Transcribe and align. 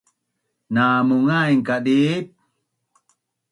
Namungain 0.73 1.59
kadiip 1.67 2.27